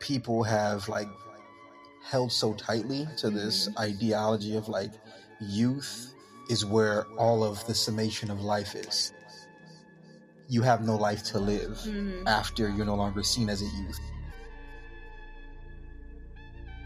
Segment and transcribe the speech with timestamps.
[0.00, 1.08] people have like
[2.02, 4.90] held so tightly to this ideology of like
[5.40, 6.14] youth
[6.48, 9.12] is where all of the summation of life is.
[10.48, 12.26] You have no life to live Mhm.
[12.26, 14.00] after you're no longer seen as a youth.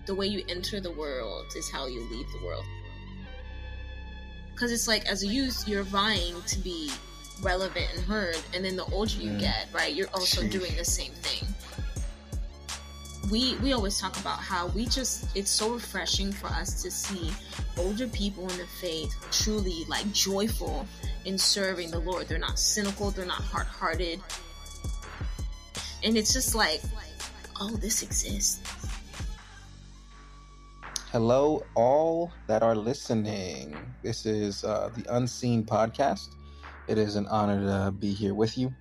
[0.06, 2.66] the way you enter the world is how you leave the world.
[4.52, 6.92] Because it's like, as a youth, you're vying to be
[7.40, 9.40] relevant and heard, and then the older you Mm.
[9.40, 10.50] get, right, you're also Sheesh.
[10.50, 11.48] doing the same thing.
[13.30, 17.32] We we always talk about how we just it's so refreshing for us to see
[17.78, 20.86] older people in the faith truly like joyful
[21.24, 22.28] in serving the Lord.
[22.28, 24.20] They're not cynical, they're not hard hearted.
[26.02, 26.82] And it's just like,
[27.60, 28.60] oh, this exists.
[31.10, 33.74] Hello, all that are listening.
[34.02, 36.28] This is uh, the Unseen Podcast.
[36.88, 38.74] It is an honor to be here with you.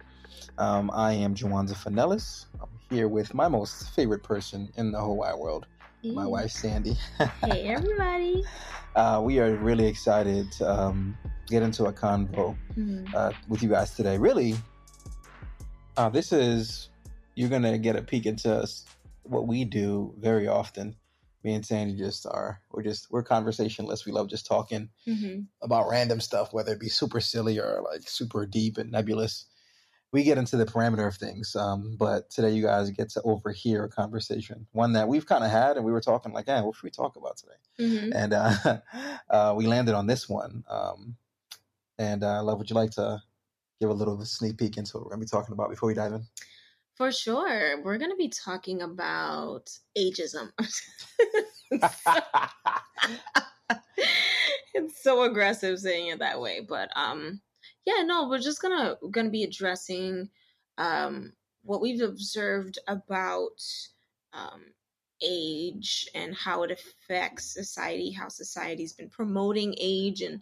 [0.57, 2.47] Um, I am Jawanza Fenelus.
[2.93, 5.65] Here with my most favorite person in the whole wide world,
[6.03, 6.93] my wife Sandy.
[7.41, 8.43] Hey everybody.
[8.95, 13.11] Uh, we are really excited to um, get into a convo Mhm.
[13.15, 14.19] uh, with you guys today.
[14.19, 14.55] Really,
[15.97, 16.89] uh, this is
[17.33, 18.85] you're gonna get a peek into us,
[19.23, 20.95] what we do very often.
[21.43, 24.05] Me and Sandy just are we're just we're conversationalists.
[24.05, 25.47] We love just talking Mhm.
[25.63, 29.47] about random stuff, whether it be super silly or like super deep and nebulous.
[30.13, 33.83] We get into the parameter of things, um, but today you guys get to overhear
[33.83, 36.75] a conversation, one that we've kind of had, and we were talking like, "Yeah, what
[36.75, 38.11] should we talk about today?" Mhm.
[38.13, 38.77] and uh,
[39.29, 40.63] uh, we landed on this one.
[40.69, 41.17] Um,
[41.97, 43.21] and uh, love, would you like to
[43.81, 45.93] give a little sneak peek into what we're going to be talking about before we
[45.93, 46.25] dive in?
[46.95, 47.81] For sure.
[47.81, 50.51] We're going to be talking about ageism.
[54.73, 57.41] it's so aggressive saying it that way, but um
[57.85, 60.29] yeah, no, we're just going to be addressing
[60.77, 63.61] um what we've observed about
[64.33, 64.63] um
[65.21, 70.41] age and how it affects society, how society's been promoting age and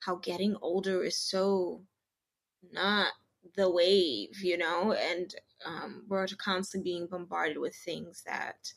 [0.00, 1.82] how getting older is so
[2.72, 3.12] not
[3.56, 5.34] the wave, you know, and
[5.64, 8.72] um, we're constantly being bombarded with things that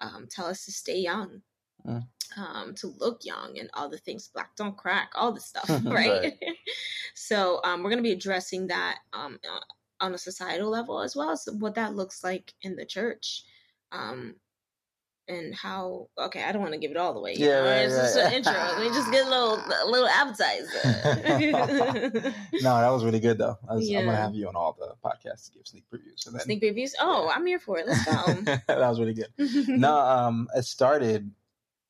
[0.00, 1.42] um, tell us to stay young,
[1.86, 2.06] Mm.
[2.36, 6.22] um, to look young, and all the things black don't crack, all the stuff, right?
[6.22, 6.38] Right.
[7.14, 11.14] so um, we're going to be addressing that um, uh, on a societal level as
[11.14, 13.44] well as what that looks like in the church.
[13.92, 14.36] Um,
[15.28, 17.34] and how okay, I don't want to give it all the way.
[17.36, 18.52] Yeah, right, it's just an intro.
[18.52, 20.68] Let me just get a little a little appetizer.
[22.54, 23.56] no, that was really good though.
[23.68, 26.26] I was, I'm gonna have you on all the podcasts to give sneak previews.
[26.26, 26.92] And then, Sneak previews.
[27.00, 27.86] Oh, I'm here for it.
[27.86, 28.32] Let's go.
[28.66, 29.28] that was really good.
[29.68, 31.30] No, um, it started.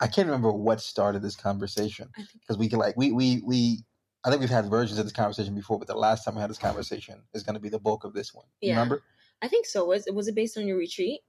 [0.01, 2.11] I can't remember what started this conversation
[2.41, 3.79] because we can like we we we.
[4.25, 6.51] I think we've had versions of this conversation before, but the last time we had
[6.51, 8.47] this conversation is going to be the bulk of this one.
[8.61, 8.75] Yeah.
[8.75, 9.03] Remember?
[9.41, 9.85] I think so.
[9.87, 11.21] Was was it based on your retreat?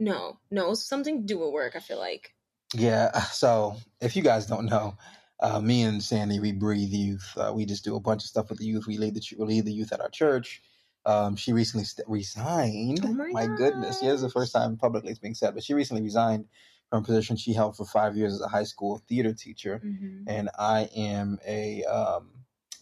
[0.00, 1.76] No, no, it was something to do with work.
[1.76, 2.34] I feel like.
[2.74, 3.10] Yeah.
[3.32, 4.96] So if you guys don't know,
[5.40, 7.30] uh, me and Sandy, we breathe youth.
[7.36, 8.86] Uh, we just do a bunch of stuff with the youth.
[8.86, 10.62] We lead the we lead the youth at our church.
[11.06, 13.00] Um, she recently st- resigned.
[13.04, 13.98] Oh my goodness!
[14.00, 16.46] Yeah, this is the first time publicly it's being said, but she recently resigned
[16.90, 20.28] from a position she held for five years as a high school theater teacher, Mm-hmm.
[20.28, 22.30] and I am a um,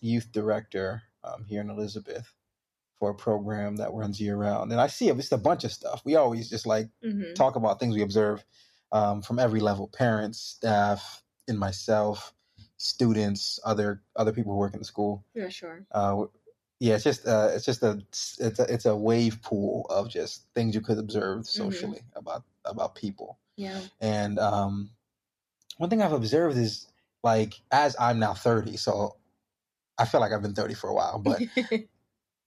[0.01, 2.33] youth director um, here in Elizabeth
[2.99, 4.71] for a program that runs year round.
[4.73, 6.03] And I see it's a bunch of stuff.
[6.05, 7.35] We always just like Mm-hmm.
[7.35, 8.45] talk about things we observe
[8.93, 12.33] um, from every level parents staff and myself
[12.77, 15.84] students other other people who work in the school Yeah, sure.
[15.93, 16.25] uh,
[16.81, 20.47] yeah it's just uh, it's just a it's a it's a wave pool of just
[20.55, 23.81] things you could observe socially about about people Yeah.
[24.01, 24.91] and um,
[25.79, 26.87] one thing i've observed is
[27.23, 29.17] like as i'm now 30 so
[29.99, 31.41] i feel like i've been 30 for a while but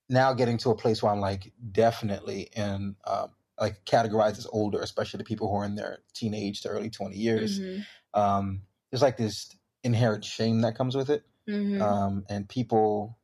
[0.09, 3.29] now getting to a place where I'm like definitely in um,
[3.59, 7.15] like categorized as older, especially the people who are in their teenage to early 20
[7.15, 7.59] years.
[7.59, 7.85] Mhm.
[8.13, 8.61] Um,
[8.91, 11.23] there's like this inherent shame that comes with it.
[11.47, 11.81] Mhm.
[11.81, 13.17] Um, and people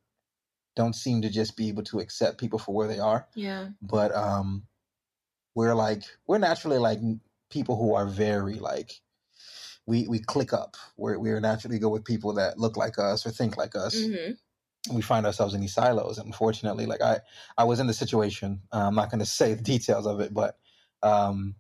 [0.76, 3.28] don't seem to just be able to accept people for where they are.
[3.36, 3.70] yeah.
[3.82, 4.66] But um,
[5.54, 7.00] we're like, we're naturally like
[7.52, 9.02] people who are very like,
[9.86, 10.78] we, we click up.
[10.98, 14.32] We're, we're naturally go with people that look like us or think like us hmm
[14.92, 16.18] we find ourselves in these silos.
[16.18, 17.20] And unfortunately, like I,
[17.58, 18.62] I was in the situation.
[18.74, 20.58] Uh, I'm not going to say the details of it, but
[21.04, 21.56] um,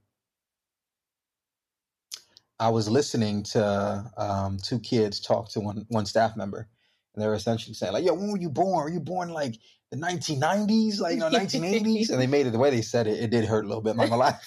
[2.59, 6.69] I was listening to um, two kids talk to one one staff member,
[7.13, 8.83] and they're essentially saying like, "Yo, when were you born?
[8.85, 9.55] Were you born like
[9.91, 13.19] the 1990s, like you know 1980s?" and they made it the way they said it.
[13.21, 13.91] It did hurt a little bit.
[13.91, 14.39] I'm not gonna lie.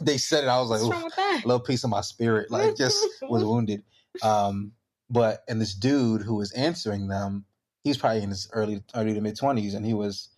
[0.00, 0.48] they said it.
[0.48, 1.42] I was like, What's wrong with that?
[1.44, 3.82] a little piece of my spirit like just was wounded
[4.22, 4.72] um
[5.10, 7.44] but and this dude who was answering them
[7.84, 10.28] he was probably in his early early to mid 20s and he was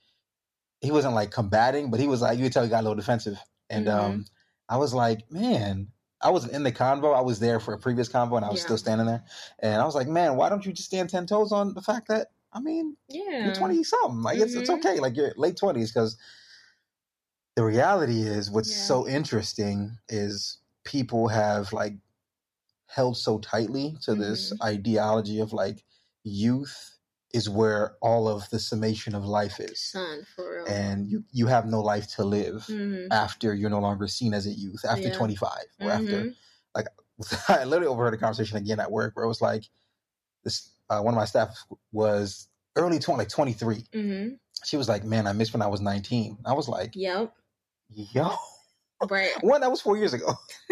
[0.80, 2.94] he wasn't like combating but he was like you could tell he got a little
[2.96, 3.92] defensive and Mhm.
[4.00, 4.24] um
[4.68, 5.88] I was like, man,
[6.22, 7.16] I wasn't in the convo.
[7.16, 8.62] I was there for a previous convo and I was Yeah.
[8.62, 9.24] still standing there.
[9.60, 12.08] And I was like, man, why don't you just stand 10 toes on the fact
[12.08, 13.22] that, I mean, Yeah.
[13.40, 14.22] you're 20 something.
[14.22, 14.70] Like, it's, it's Mhm.
[14.70, 15.00] okay.
[15.00, 16.18] Like, you're late 20s because
[17.56, 18.86] the reality is what's Yeah.
[18.86, 21.94] so interesting is people have like
[22.86, 24.60] held so tightly to this Mm-hmm.
[24.62, 25.84] ideology of like
[26.24, 26.98] youth
[27.32, 30.66] is where all of the summation of life is Son, for real.
[30.66, 33.08] and you you have no life to live Mhm.
[33.12, 35.14] after you're no longer seen as a youth after Yeah.
[35.16, 35.50] 25
[35.80, 36.32] or after
[36.74, 36.86] like,
[37.48, 39.64] I literally overheard a conversation again at work where it was like
[40.44, 44.38] this uh, one of my staff was early 20 like 23 Mhm.
[44.64, 47.32] she was like man I miss when I was 19 I was like Yep.
[47.90, 48.30] yo
[49.08, 49.30] Right.
[49.42, 50.34] one that was four years ago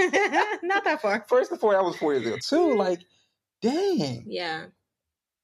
[0.63, 1.25] Not that far.
[1.29, 3.01] first and foremost that was four years ago two like
[3.63, 4.67] dang Yeah.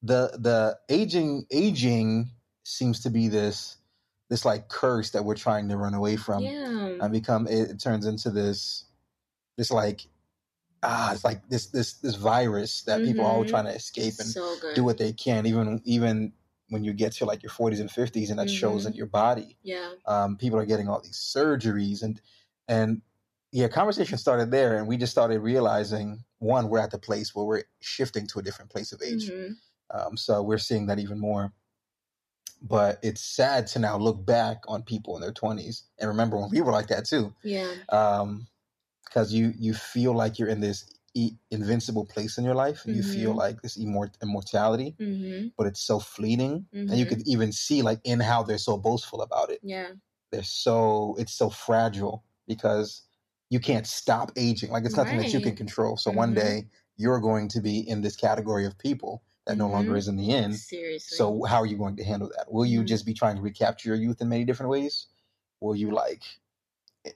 [0.05, 2.31] The the aging aging
[2.65, 3.79] seems to be this
[4.29, 6.97] this like curse that we're trying to run away from yeah.
[7.01, 8.85] and become it, it turns into this
[9.57, 10.07] this like
[10.83, 13.49] ah it's like this this this virus that people are all Mhm.
[13.49, 16.33] trying to escape and so do what they can even even
[16.69, 18.89] when you get to like your 40s and 50s and that shows Mhm.
[18.91, 19.93] in your body Yeah.
[20.07, 22.21] um, people are getting all these surgeries and
[22.69, 23.01] and
[23.53, 27.45] yeah conversation started there and we just started realizing one we're at the place where
[27.47, 29.57] we're shifting to a different place of age Mhm.
[29.91, 31.53] Um, so we're seeing that even more.
[32.63, 36.51] But it's sad to now look back on people in their 20s and remember when
[36.51, 37.35] we were like that too.
[37.43, 37.75] Yeah.
[39.05, 42.85] Because you, you feel like you're in this e- invincible place in your life.
[42.87, 43.37] And You feel Mhm.
[43.37, 46.67] like this immort- immortality, hmm but it's so fleeting.
[46.73, 47.09] And you Mhm.
[47.09, 49.61] could even see like in how they're so boastful about it.
[49.63, 49.93] Yeah.
[50.31, 53.03] They're so, it's so fragile because
[53.51, 54.71] you can't stop aging.
[54.73, 55.97] Like it's nothing that you can control.
[55.97, 56.37] So one Mhm.
[56.37, 59.99] day you're going to be in this category of people that no longer Mhm.
[59.99, 60.57] is in the end.
[60.57, 61.17] Seriously.
[61.17, 62.51] So how are you going to handle that?
[62.51, 62.87] Will you Mhm.
[62.87, 65.07] just be trying to recapture your youth in many different ways?
[65.61, 66.23] Will you like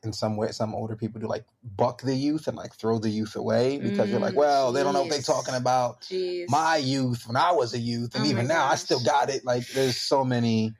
[0.03, 3.09] in some way some older people do like buck the youth and like throw the
[3.09, 6.03] youth away because you're like, Mm, well, they don't know what they're talking about.
[6.03, 6.49] Jeez.
[6.49, 9.45] My youth when I was a youth and Oh even now I still got it.
[9.47, 10.75] Like there's so many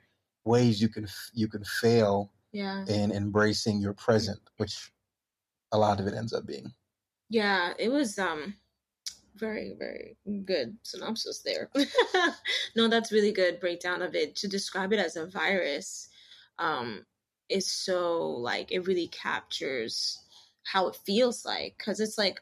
[0.45, 2.85] ways you can you can fail Yeah.
[2.85, 4.91] in embracing your present, which
[5.71, 6.71] a lot of it ends up being.
[7.29, 7.73] Yeah.
[7.79, 8.53] It was um
[9.39, 11.69] very very good synopsis there.
[12.75, 14.35] no, that's really good breakdown of it.
[14.37, 16.09] To describe it as a virus,
[16.57, 17.05] um,
[17.49, 20.23] is so like it really captures
[20.63, 22.41] how it feels like because it's like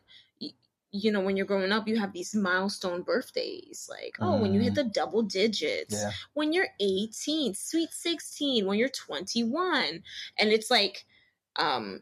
[0.92, 4.62] you know when you're growing up you have these milestone birthdays like oh when you
[4.62, 6.12] hit the double digits Yeah.
[6.34, 10.02] when you're 18 sweet 16 when you're 21
[10.38, 11.06] and it's like
[11.58, 12.02] um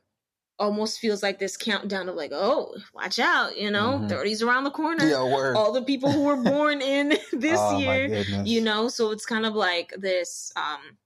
[0.57, 4.09] almost feels like this countdown of like oh watch out you know Mhm.
[4.09, 5.57] 30s around the corner Yeah, word.
[5.57, 9.45] all the people who were born in this oh, year you know so it's kind
[9.45, 10.97] of like this um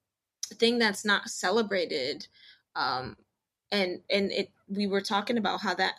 [0.55, 2.27] thing that's not celebrated
[2.75, 3.15] um
[3.71, 5.95] and and it we were talking about how that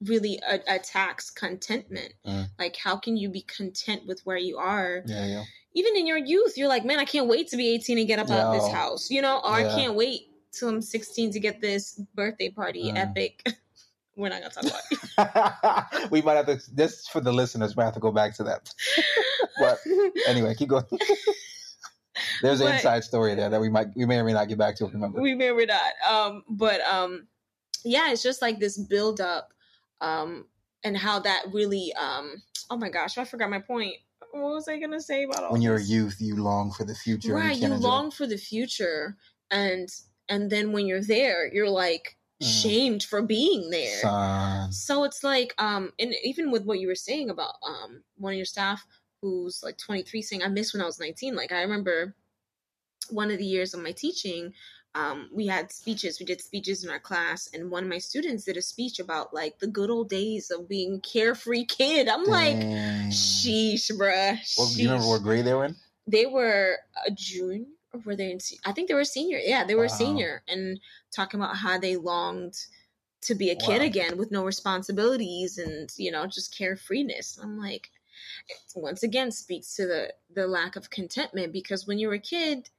[0.00, 2.48] really a- attacks contentment Mm.
[2.58, 5.44] like how can you be content with where you are Yeah, yeah.
[5.74, 8.18] even in your youth you're like man i can't wait to be 18 and get
[8.18, 9.66] up out of this house you know or Yeah.
[9.66, 12.96] i can't wait till i'm 16 to get this birthday party Mm.
[12.98, 13.46] epic
[14.16, 17.74] we're not gonna talk about it we might have to this for the listeners.
[17.76, 18.70] We have to go back to that.
[19.58, 19.78] but
[20.26, 20.84] anyway, keep going.
[22.42, 24.58] There's an But- inside story there that we might we may or may not get
[24.58, 24.86] back to.
[24.86, 25.20] Remember?
[25.20, 25.92] we may or may not.
[26.08, 27.26] Um, but um,
[27.84, 29.52] yeah, it's just like this build up,
[30.00, 30.46] um,
[30.84, 32.42] and how that really um.
[32.70, 33.94] Oh my gosh, I forgot my point.
[34.32, 36.94] What was I gonna say about all when you're a youth, you long for the
[36.94, 37.34] future.
[37.34, 37.56] right?
[37.56, 39.16] You can't long for the future,
[39.50, 39.88] and
[40.32, 42.62] and then when you're there, you're like Mm.
[42.62, 44.00] shamed for being there.
[44.72, 48.36] So it's like, um, and even with what you were saying about um one of
[48.36, 48.84] your staff
[49.20, 51.36] who's like 23 saying, I miss when I was 19.
[51.36, 52.16] Like I remember
[53.10, 54.52] one of the years of my teaching,
[54.94, 56.18] um, we had speeches.
[56.18, 59.32] We did speeches in our class, and one of my students did a speech about
[59.32, 62.08] like the good old days of being carefree kid.
[62.08, 62.56] I'm like,
[63.10, 64.38] sheesh, bruh.
[64.58, 65.76] Well, do you remember what grade they were in?
[66.08, 69.64] they were a junior or were they in se- i think they were senior yeah
[69.64, 69.88] they were Wow.
[69.88, 70.80] senior and
[71.14, 72.54] talking about how they longed
[73.22, 73.86] to be a kid Wow.
[73.86, 77.90] again with no responsibilities and you know just carefreeness i'm like
[78.48, 82.70] it once again speaks to the the lack of contentment because when you're a kid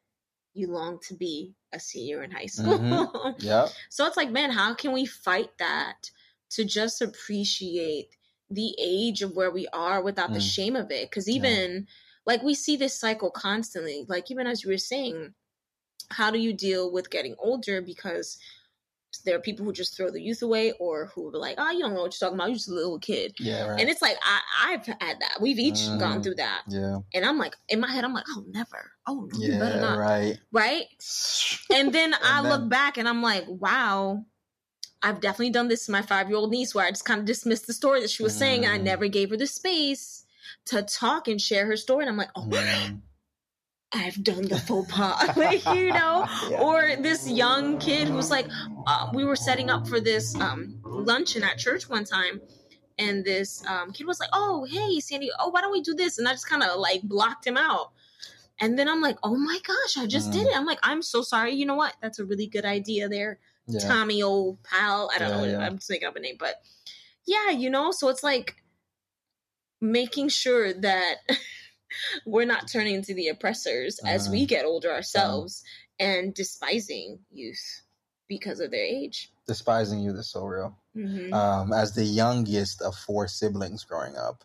[0.53, 3.36] you long to be a senior in high school Mhm.
[3.39, 3.67] Yeah.
[3.89, 6.12] so it's like, man, how can we fight that
[6.51, 8.10] to just appreciate
[8.51, 10.53] the age of where we are without the Mm.
[10.55, 11.10] shame of it?
[11.10, 11.41] Because Yeah.
[12.25, 14.06] Like we see this cycle constantly.
[14.08, 15.34] Like even as you were saying,
[16.10, 17.82] how do you deal with getting older?
[17.82, 18.38] Because
[19.25, 21.80] there are people who just throw the youth away, or who are like, "Oh, you
[21.80, 22.48] don't know what you're talking about.
[22.50, 23.68] You're just a little kid." Yeah.
[23.68, 23.80] Right.
[23.82, 24.39] And it's like I,
[24.74, 25.38] I've had that.
[25.39, 26.24] We've each gone Mhm.
[26.24, 26.98] through that, yeah.
[27.13, 28.92] and I'm like, in my head, I'm like, "Oh, never.
[29.08, 29.82] Oh, no, you better Yeah.
[29.82, 30.39] not." Right.
[30.51, 30.86] right?
[31.75, 34.25] And then I And look back and I'm like, wow,
[35.03, 37.25] I've definitely done this to my five year old niece where I just kind of
[37.25, 38.84] dismissed the story that she was saying, and I Mm.
[38.84, 40.23] never gave her the space
[40.67, 42.03] to talk and share her story.
[42.03, 43.01] And I'm like, oh, Mm.
[43.96, 46.25] I've done the faux pas, like you know.
[46.50, 46.62] Yeah.
[46.62, 48.48] Or this young kid who's like,
[48.88, 52.41] uh, we were setting up for this um, luncheon at church one time,
[52.98, 56.17] and this um, kid was like, "Oh, hey, Sandy, oh, why don't we do this?"
[56.17, 57.91] And I just kind of like blocked him out.
[58.60, 60.50] And then I'm like, "Oh my gosh, I just did Mm.
[60.51, 61.53] it!" I'm like, "I'm so sorry.
[61.53, 61.96] You know what?
[62.01, 63.88] That's a really good idea there, Yeah.
[63.88, 65.12] Tommy, old pal.
[65.13, 65.63] I don't Yeah, know.
[65.65, 66.63] I'm just making up a name, but
[67.25, 67.91] yeah, you know.
[67.91, 68.55] So it's like
[69.84, 71.16] making sure that
[72.25, 74.32] we're not turning into the oppressors as Uh-huh.
[74.32, 75.63] we get older ourselves
[76.00, 77.82] and despising youth
[78.28, 79.32] because of their age.
[79.46, 80.75] Despising youth is so real.
[80.96, 81.34] Mm-hmm.
[81.34, 84.44] Um, as the youngest of four siblings growing up,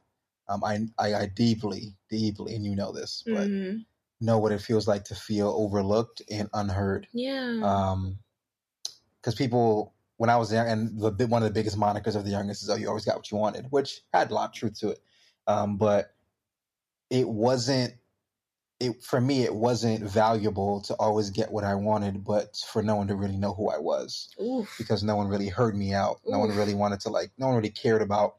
[0.48, 3.84] um, I, I I deeply, deeply, and you know this, but Mhm.
[4.20, 7.06] know what it feels like to feel overlooked and unheard.
[7.12, 7.60] Yeah.
[7.62, 8.18] Um,
[9.20, 12.24] because people, when I was young, and the big- one of the biggest monikers of
[12.24, 14.54] the youngest is, "Oh, you always got what you wanted," which had a lot of
[14.54, 15.02] truth to it.
[15.48, 16.14] Um, but
[17.10, 17.94] it wasn't.
[18.78, 22.94] It for me, it wasn't valuable to always get what I wanted, but for no
[22.94, 24.72] one to really know who I was Oof.
[24.78, 26.20] because no one really heard me out.
[26.24, 27.32] No one really wanted to like.
[27.38, 28.36] No one really cared about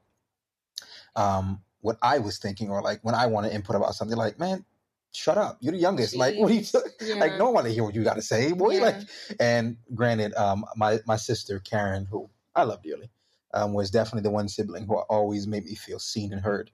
[1.17, 4.15] um, what I was thinking or like when I want to input about something.
[4.15, 4.63] Like, man,
[5.11, 5.57] shut up.
[5.59, 6.15] You're the youngest.
[6.15, 6.61] Like, what are you?
[6.61, 7.19] Jeez.
[7.19, 8.75] Like, no one want to hear what you got to say, boy.
[8.75, 8.81] Yeah.
[8.81, 8.95] Like,
[9.41, 13.09] and granted, um, my my sister Karen, who I love dearly,
[13.53, 16.71] um, was definitely the one sibling who always made me feel seen and heard.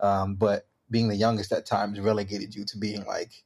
[0.00, 3.44] Um, but being the youngest at times relegated you to being like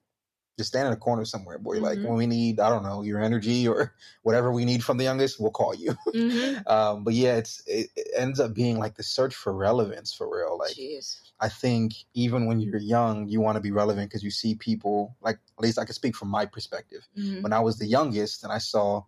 [0.59, 1.81] just stand in a corner somewhere, boy.
[1.81, 2.05] Like Mhm.
[2.05, 5.41] when we need, I don't know, your energy or whatever we need from the youngest,
[5.41, 5.97] we'll call you.
[6.15, 6.67] Mhm.
[6.71, 10.29] um, but yeah, it's it, it ends up being like the search for relevance for
[10.33, 10.59] real.
[10.59, 11.21] Like Jeez.
[11.41, 15.17] I think even when you're young, you want to be relevant because you see people
[15.23, 17.09] like at least I can speak from my perspective.
[17.19, 17.43] Mhm.
[17.43, 19.05] When I was the youngest and I saw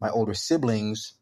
[0.00, 1.14] my older siblings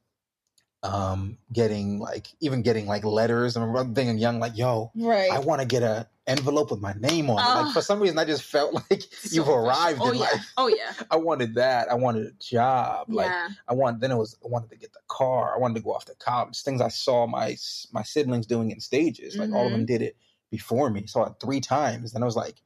[0.84, 5.30] um getting like even getting like letters and I'm thinking young like yo Right.
[5.30, 7.48] I want to get a envelope with my name on it.
[7.48, 7.62] Oh.
[7.62, 10.24] Like for some reason I just felt like So you've arrived Oh in yeah.
[10.24, 10.52] life.
[10.56, 10.92] Oh yeah.
[11.10, 11.88] I wanted that.
[11.90, 13.12] I wanted a job.
[13.12, 13.48] Like yeah.
[13.68, 15.54] I want then it was I wanted to get the car.
[15.54, 16.60] I wanted to go off to college.
[16.62, 17.56] Things I saw my
[17.92, 19.36] my siblings doing in stages.
[19.38, 19.78] Like all of Mm-hmm.
[19.78, 20.16] them did it
[20.50, 21.06] before me.
[21.06, 22.12] Saw it three times.
[22.14, 22.60] And I was like,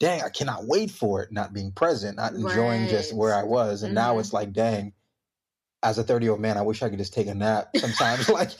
[0.00, 1.30] dang, I cannot wait for it.
[1.30, 3.84] Not being present, not enjoying just where I was.
[3.84, 4.20] And now Mhm.
[4.20, 4.92] it's like, dang,
[5.82, 8.28] as a 30 year old man, I wish I could just take a nap sometimes.
[8.40, 8.50] like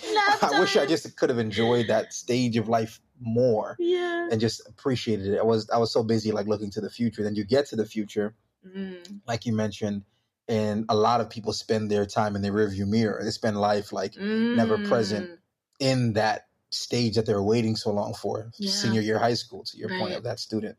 [0.42, 4.28] I wish I just could have enjoyed that stage of life more Yeah.
[4.30, 5.38] and just appreciated it.
[5.38, 7.22] I was I was so busy like looking to the future.
[7.22, 9.20] Then you get to the future Mm.
[9.26, 10.04] like you mentioned,
[10.46, 13.20] and a lot of people spend their time in the rearview mirror.
[13.24, 15.30] They spend life like never present.
[15.30, 15.36] Mm.
[15.80, 18.70] in that stage that they're waiting so long for, Yeah.
[18.70, 19.64] senior year high school.
[19.64, 20.78] To your point of that student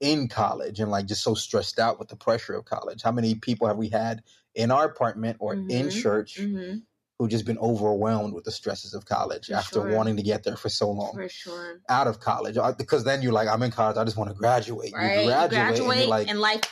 [0.00, 3.02] in college and like just so stressed out with the pressure of college.
[3.02, 4.22] How many people have we had
[4.54, 6.02] in our apartment or in Mhm.
[6.02, 6.82] church Mhm.
[7.18, 9.90] who just been overwhelmed with the stresses of college For after sure.
[9.94, 11.12] wanting to get there for so long?
[11.12, 11.80] For sure.
[11.88, 13.98] Out of college, Uh, because then you're like, I'm in college.
[13.98, 14.94] I just want to graduate.
[14.94, 15.18] Right.
[15.18, 16.62] You graduate, and you're like, and life.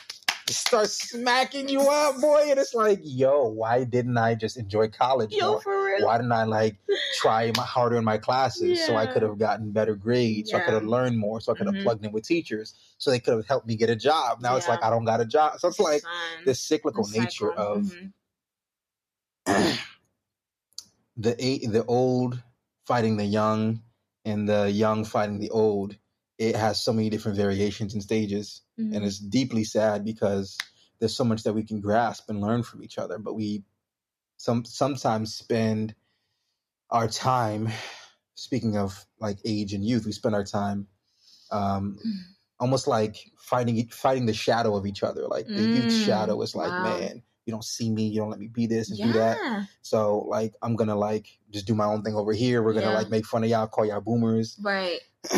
[0.53, 2.47] Start smacking you up, boy.
[2.51, 5.61] And it's like, yo, why didn't I just enjoy college Yo, more?
[5.61, 6.07] for real.
[6.07, 6.77] Why didn't I like
[7.19, 10.61] try my harder in my classes so I could have gotten better grades, so I
[10.61, 11.83] could have learned more, so I could have Mhm.
[11.83, 14.41] plugged in with teachers, so they could have helped me get a job.
[14.41, 15.59] Now it's like I don't got a job.
[15.59, 16.03] So it's like
[16.45, 18.13] the cyclical The nature of Mhm.
[21.17, 22.43] the a- the old
[22.87, 23.83] fighting the young
[24.25, 25.97] and the young fighting the old.
[26.39, 28.63] It has so many different variations and stages.
[28.79, 28.95] Mhm.
[28.95, 30.57] and it's deeply sad because
[31.01, 33.65] there's so much that we can grasp and learn from each other but we
[34.37, 35.95] some sometimes spend
[36.91, 37.69] our time
[38.35, 40.87] speaking of like age and youth we spend our time
[41.51, 42.13] um Mm.
[42.61, 46.55] almost like fighting fighting the shadow of each other like the youth Mm, shadow is
[46.55, 46.83] like wow.
[46.85, 49.39] man you don't see me you don't let me be this and do that
[49.83, 52.93] so like i'm gonna like just do my own thing over here we're gonna Yeah.
[53.01, 55.01] like make fun of y'all call y'all boomers Right.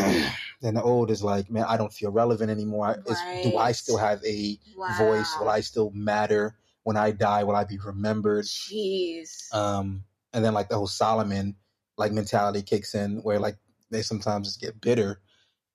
[0.60, 3.02] then the old is like, man, I don't feel relevant anymore.
[3.06, 4.86] Is, do I still have a Wow.
[4.96, 5.36] voice?
[5.38, 7.44] Will I still matter when I die?
[7.44, 8.44] Will I be remembered?
[8.44, 9.52] Jeez.
[9.54, 11.56] Um, and then like the whole Solomon
[11.96, 13.56] like mentality kicks in, where like
[13.90, 15.20] they sometimes just get bitter,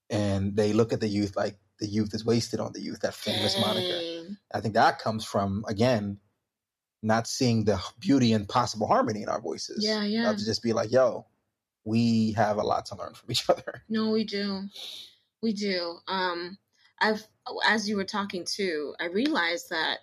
[0.10, 3.02] and they look at the youth like the youth is wasted on the youth.
[3.02, 4.02] That famous moniker.
[4.54, 6.20] I think that comes from again
[7.04, 9.86] not seeing the beauty and possible harmony in our voices.
[9.86, 10.34] Yeah, yeah.
[10.34, 11.28] To just be like, yo,
[11.86, 13.86] we have a lot to learn from each other.
[13.88, 14.70] No, we do.
[15.42, 15.98] We do.
[16.08, 16.58] Um,
[17.00, 17.28] I've
[17.66, 20.00] as you were talking too, I realized that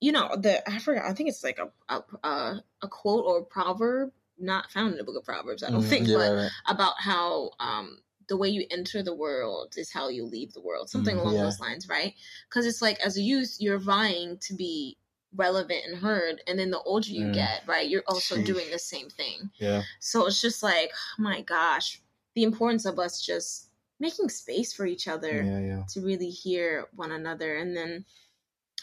[0.00, 1.06] you know the I forgot.
[1.06, 4.98] I think it's like a a a, a quote or a proverb not found in
[4.98, 5.62] the book of Proverbs.
[5.62, 6.50] I don't Mm, think, yeah, but right, right.
[6.66, 10.90] about how um the way you enter the world is how you leave the world.
[10.90, 11.42] Something Mm, along yeah.
[11.44, 12.14] those lines, right?
[12.48, 14.98] Because it's like as a youth, you're vying to be
[15.34, 16.42] relevant and heard.
[16.46, 17.34] And then the older you Mm.
[17.34, 18.46] get, right, you're also Sheesh.
[18.46, 19.50] doing the same thing.
[19.58, 19.82] Yeah.
[20.00, 22.00] So it's just like, oh my gosh,
[22.34, 23.68] the importance of us just
[24.00, 25.58] making space for each other Yeah.
[25.60, 25.82] Yeah.
[25.92, 27.56] to really hear one another.
[27.56, 28.04] And then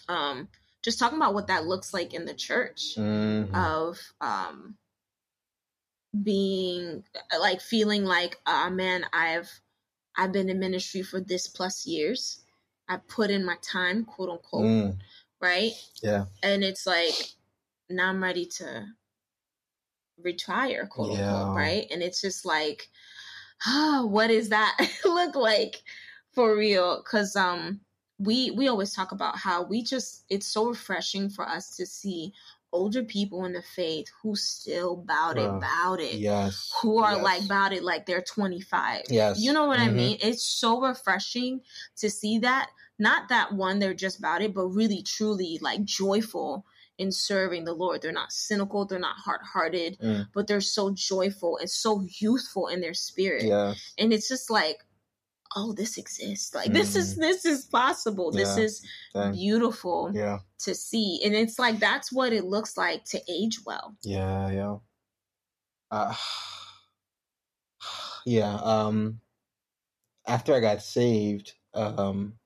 [0.07, 0.49] um,
[0.83, 3.53] just talking about what that looks like in the church Mhm.
[3.55, 4.77] of um,
[6.23, 7.03] being
[7.39, 9.49] like feeling like, ah, man, I've
[10.17, 12.41] I've been in ministry for this plus years.
[12.87, 14.97] I put in my time, quote unquote, Mm.
[15.41, 15.71] Right?
[16.01, 16.25] Yeah.
[16.43, 17.13] And it's like
[17.89, 18.85] now I'm ready to
[20.17, 21.35] retire, quote Yeah.
[21.35, 21.87] unquote, right?
[21.91, 22.89] And it's just like,
[23.65, 25.81] ah, what does that look like
[26.33, 26.97] for real?
[27.03, 27.81] Because um,
[28.17, 32.33] we we always talk about how we just it's so refreshing for us to see
[32.71, 35.59] older people in the faith who still bout it, Wow.
[35.59, 36.71] bout it, Yes.
[36.81, 37.23] who are yes.
[37.23, 39.03] like about it like they're 25.
[39.09, 39.39] Yes.
[39.39, 39.95] You know what I Mhm.
[39.95, 40.17] mean?
[40.21, 41.61] It's so refreshing
[41.97, 42.69] to see that.
[42.97, 46.65] Not that one, they're just about it, but really, truly, like joyful
[46.97, 48.01] in serving the Lord.
[48.01, 50.27] They're not cynical, they're not hard hearted, Mm.
[50.33, 53.43] but they're so joyful and so youthful in their spirit.
[53.43, 53.93] Yes.
[53.97, 54.85] And it's just like,
[55.57, 56.55] oh, this exists.
[56.55, 57.19] Like this is Mm.
[57.19, 58.31] this is possible.
[58.31, 58.81] This is
[59.13, 59.33] Dang.
[59.33, 60.39] beautiful Yeah.
[60.59, 61.21] to see.
[61.23, 63.97] And it's like that's what it looks like to age well.
[64.01, 64.77] Yeah, yeah.
[65.91, 66.15] Uh,
[68.25, 69.19] yeah, um
[70.25, 72.39] after I got saved, um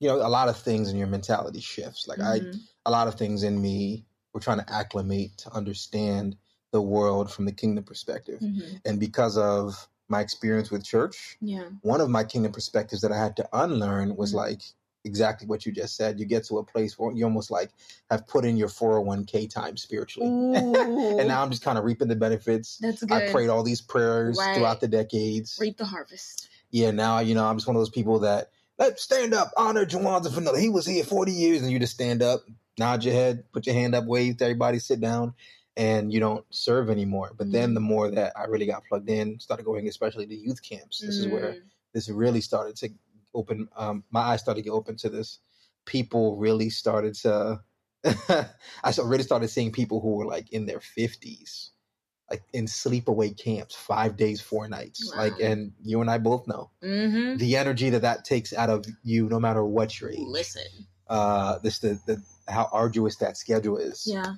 [0.00, 2.06] you know, a lot of things in your mentality shifts.
[2.06, 2.60] Like I Mhm.
[2.86, 6.36] a lot of things in me were trying to acclimate to understand
[6.72, 8.40] the world from the kingdom perspective.
[8.40, 8.80] Mhm.
[8.84, 11.68] And because of my experience with church, Yeah.
[11.82, 14.36] one of my kingdom perspectives that I had to unlearn was Mhm.
[14.36, 14.62] like
[15.04, 16.18] exactly what you just said.
[16.20, 17.70] You get to a place where you almost like
[18.10, 20.30] have put in your 401k time spiritually.
[21.18, 22.78] And now I'm just kind of reaping the benefits.
[22.78, 23.12] that's good.
[23.12, 24.54] I prayed all these prayers Right.
[24.54, 25.56] throughout the decades.
[25.60, 26.48] Reap the harvest.
[26.70, 29.84] Yeah, now you know I'm just one of those people that let's stand up, honor
[29.84, 30.60] Jawanza Fenelus.
[30.60, 32.40] He was here 40 years, and you just stand up,
[32.78, 35.34] nod your head, put your hand up, wave to everybody, sit down,
[35.76, 37.32] and you don't serve anymore.
[37.36, 37.74] But then Mhm.
[37.74, 41.00] the more that I really got plugged in, started going, especially to youth camps.
[41.04, 41.62] This is where Mm.
[41.92, 42.90] this really started to
[43.34, 43.68] open.
[43.76, 45.38] Um, my eyes started to get open to this.
[45.84, 47.62] People really started to.
[48.04, 51.70] I really started seeing people who were like in their 50s,
[52.30, 55.12] like in sleepaway camps, five days, four nights.
[55.16, 57.38] Like, and you and I both know Mhm.
[57.38, 60.18] the energy that that takes out of you, no matter what your age.
[60.20, 60.62] Listen.
[61.08, 64.34] Uh, this the, the how arduous that schedule is Yeah.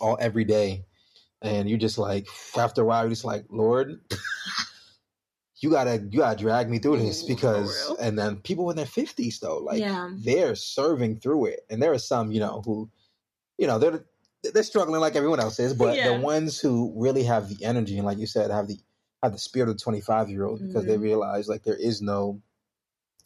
[0.00, 0.84] all every day,
[1.42, 4.00] and you're just like after a while, you're just like Lord.
[5.62, 9.40] You gotta, you gotta drag me through this because, and then people in their fifties
[9.40, 10.08] though, like yeah.
[10.14, 12.88] they're serving through it, and there are some, you know, who,
[13.58, 14.06] you know, they're
[14.42, 16.04] they're struggling like everyone else is, but Yeah.
[16.04, 18.78] the ones who really have the energy and, like you said, have the
[19.22, 21.02] have the spirit of the twenty five year old because they Mhm.
[21.02, 22.40] realize like there is no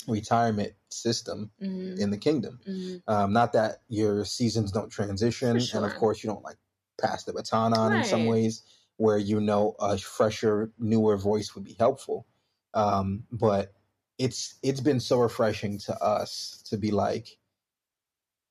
[0.09, 1.99] retirement system Mhm.
[1.99, 2.61] in the kingdom.
[2.67, 3.03] Mhm.
[3.07, 6.59] Um, not that your seasons don't transition, and of course you don't like
[7.01, 8.63] pass the baton on in some ways
[8.97, 12.27] where you know a fresher, newer voice would be helpful.
[12.75, 13.75] Um, but
[14.19, 17.39] it's it's been so refreshing to us to be like,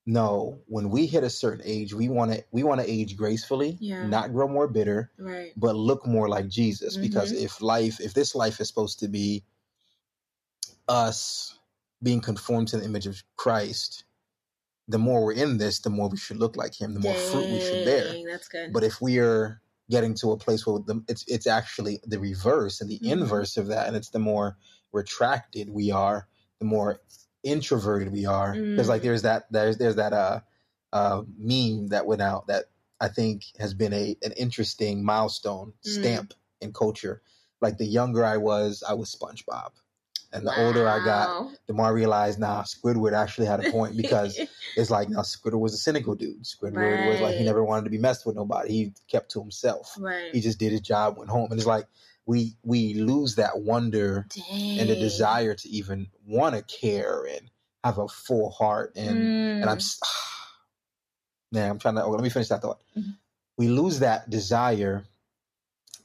[0.06, 3.78] no, when we hit a certain age, we want to we want to age gracefully,
[3.80, 4.08] Yeah.
[4.08, 5.54] not grow more bitter, Right.
[5.56, 6.98] but look more like Jesus.
[6.98, 7.42] Because Mhm.
[7.44, 9.44] if life, if this life is supposed to be
[10.88, 11.58] us
[12.02, 14.04] being conformed to the image of Christ,
[14.90, 17.50] the more we're in this, the more we should look like Him, the more fruit
[17.50, 18.18] we should bear.
[18.30, 18.74] That's good.
[18.74, 22.82] But if we are getting to a place where the, it's it's actually the reverse
[22.82, 23.12] and the Mhm.
[23.12, 24.58] inverse of that, and it's the more
[24.92, 26.28] retracted we are,
[26.60, 27.02] the more
[27.44, 28.54] introverted we are.
[28.54, 29.06] Because like Mm.
[29.06, 30.40] there's that there's there's that uh
[30.92, 32.66] uh meme that went out that
[33.02, 35.90] I think has been a an interesting milestone Mm.
[35.90, 37.22] stamp in culture.
[37.62, 39.72] Like the younger I was, I was SpongeBob.
[40.34, 43.96] And the older I got, the more I realized, nah, Squidward actually had a point
[43.96, 44.40] because
[44.76, 46.44] it's like, now Squidward was a cynical dude.
[46.44, 48.72] Squidward was like, he never wanted to be messed with nobody.
[48.74, 49.96] He kept to himself.
[50.00, 50.34] right.
[50.34, 51.52] He just did his job, went home.
[51.52, 51.86] And it's like,
[52.26, 54.80] we we lose that wonder Dang.
[54.80, 57.50] and the desire to even want to care and
[57.84, 58.94] have a full heart.
[58.96, 60.00] And and I'm, Mm.
[61.52, 62.80] man, I'm trying to, oh, let me finish that thought.
[62.98, 63.18] Mhm.
[63.58, 65.06] We lose that desire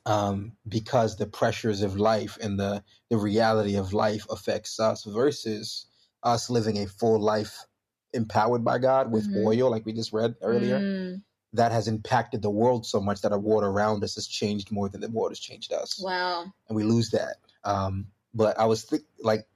[0.07, 5.87] um, because the pressures of life and the, the reality of life affects us versus
[6.23, 7.67] us living a full life
[8.15, 9.45] empowered by God with Mhm.
[9.47, 10.81] oil, like we just read earlier.
[10.81, 11.23] Mm.
[11.55, 14.89] That has impacted the world so much that our world around us has changed more
[14.89, 16.53] than the world has changed us Wow.
[16.69, 17.37] and we lose that.
[17.65, 19.49] Um, but I was th- like,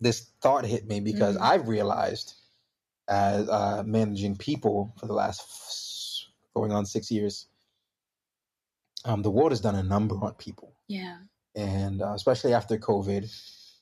[0.00, 1.42] this thought hit me because Mhm.
[1.42, 2.34] I've realized
[3.08, 7.46] as uh, managing people for the last f- going on six years,
[9.04, 11.18] um, the world has done a number on people, Yeah.
[11.54, 13.30] and uh, especially after COVID,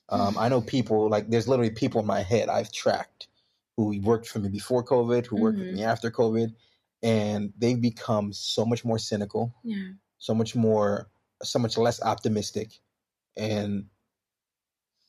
[0.09, 3.27] um, I know people like there's literally people in my head I've tracked
[3.75, 5.73] who worked for me before COVID, who worked with Mhm.
[5.73, 6.55] me after COVID,
[7.03, 9.91] and they've become so much more cynical, Yeah.
[10.17, 11.09] so much more,
[11.43, 12.79] so much less optimistic,
[13.35, 13.85] and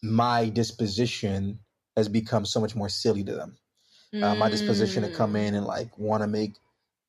[0.02, 1.58] my disposition
[1.96, 3.56] has become so much more silly to them.
[4.22, 5.48] Uh, my disposition to come Mm.
[5.48, 6.56] in and like want to make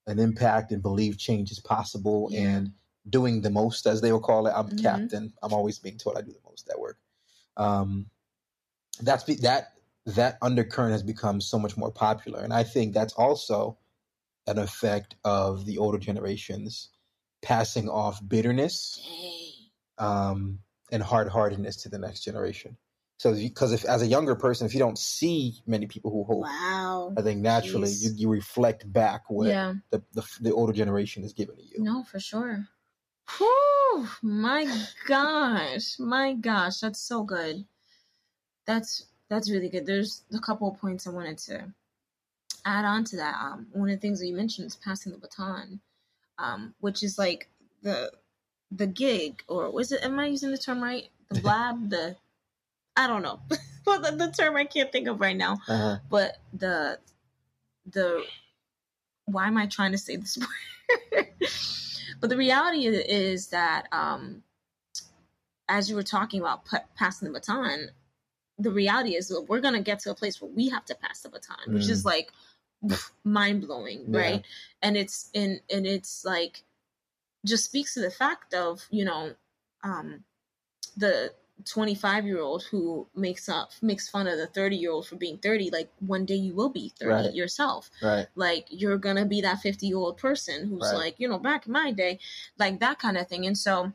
[0.08, 2.42] an impact and believe change is possible Yeah.
[2.58, 2.74] and
[3.10, 4.78] doing the most as they will call it i'm Mhm.
[4.78, 7.00] captain i'm always being told i do the most at work
[7.58, 8.10] um
[9.02, 9.74] that's be- that
[10.06, 13.78] that undercurrent has become so much more popular and i think that's also
[14.50, 16.90] an effect of the older generations
[17.42, 19.00] passing off bitterness
[19.98, 20.60] um,
[20.92, 22.76] and hard-heartedness to the next generation
[23.18, 26.46] so because if as a younger person if you don't see many people who hold,
[26.46, 27.14] Wow.
[27.18, 29.74] I think naturally you, you reflect back what Yeah.
[29.92, 31.78] the, the the older generation is giving to you.
[31.80, 32.68] No, for sure.
[33.38, 34.66] Whew, my
[35.08, 37.66] gosh, my gosh, that's so good.
[38.66, 39.86] That's that's really good.
[39.86, 41.74] There's a couple of points I wanted to
[42.70, 43.36] add on to that.
[43.42, 45.80] Um, one of the things that you mentioned is passing the baton,
[46.38, 47.50] um, which is like
[47.82, 48.12] the
[48.72, 50.04] the gig, or was it?
[50.04, 51.10] Am I using the term right?
[51.30, 52.16] The blab, the
[52.96, 53.40] I don't know.
[53.86, 55.98] well, the, the term I can't think of right now Uh-huh.
[56.10, 57.00] but the
[57.86, 58.24] the
[59.26, 60.38] why am I trying to say this
[61.14, 61.28] word?
[62.20, 64.44] but the reality is that um,
[65.68, 67.90] as you were talking about pa- passing the baton,
[68.58, 71.22] the reality is that we're gonna get to a place where we have to pass
[71.22, 72.06] the baton, which is Mm.
[72.06, 72.32] like
[73.24, 74.20] mind blowing, Yeah.
[74.20, 74.46] right?
[74.82, 76.64] And it's and and it's like
[77.46, 79.34] just speaks to the fact of you know
[79.84, 80.24] um,
[80.98, 81.34] the
[81.66, 85.38] 25 year old who makes up makes fun of the 30 year old for being
[85.38, 87.34] 30 like one day you will be 30 Right.
[87.34, 88.28] yourself Right.
[88.36, 91.00] like you're gonna be that 50 year old person who's Right.
[91.00, 92.20] like you know back in my day
[92.58, 93.92] like that kind of thing and so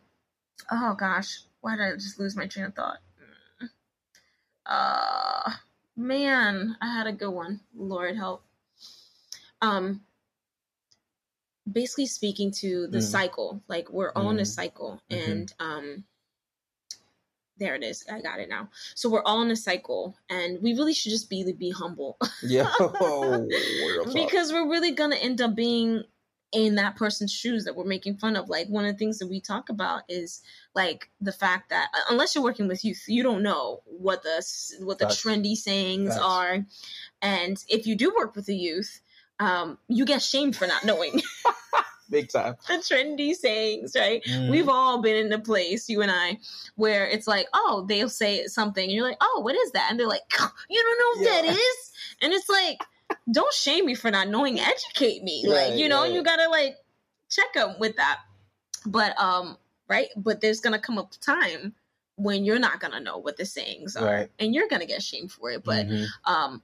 [0.70, 2.98] oh gosh why did i just lose my train of thought
[3.62, 3.68] Mm.
[4.66, 5.50] uh
[5.96, 8.42] man i had a good one lord help
[9.64, 10.00] um
[11.70, 13.02] basically speaking to the Mm.
[13.10, 14.46] cycle like we're on a Mm.
[14.46, 15.26] cycle Mhm.
[15.26, 16.04] and um
[17.56, 20.74] there it is i got it now so we're all in a cycle and we
[20.74, 22.70] really should just be be humble Yeah.
[24.12, 26.04] Because we're really gonna end up being
[26.54, 28.48] in that person's shoes that we're making fun of.
[28.48, 30.40] Like one of the things that we talk about is
[30.74, 34.44] like the fact that uh, unless you're working with youth, you don't know what the
[34.80, 35.22] what the Facts.
[35.22, 36.24] trendy sayings Facts.
[36.24, 36.64] are,
[37.20, 39.00] and if you do work with the youth,
[39.40, 41.20] um, you get shamed for not knowing
[42.10, 42.56] Big time.
[42.68, 44.22] the trendy sayings, right?
[44.24, 44.50] Mhm.
[44.50, 46.38] We've all been in a place, you and I,
[46.76, 49.88] where it's like, oh, they'll say something, and you're like, oh, what is that?
[49.90, 50.20] And they're like,
[50.68, 51.52] you don't know what Yeah.
[51.52, 51.92] is?
[52.20, 52.78] And it's like,
[53.32, 55.44] don't shame me for not knowing, educate me.
[55.46, 56.12] Right, like, you know, right.
[56.12, 56.76] you gotta like
[57.30, 58.20] check them with that.
[58.86, 59.56] But, um,
[59.88, 60.08] right?
[60.14, 61.74] But there's gonna come a time
[62.16, 64.04] when you're not gonna know what the sayings are.
[64.04, 64.30] Right.
[64.38, 65.64] And you're gonna get shamed for it.
[65.64, 66.06] But, Mhm.
[66.26, 66.62] um